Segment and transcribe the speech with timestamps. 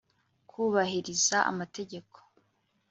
[0.49, 2.17] kwubahiriza amategeko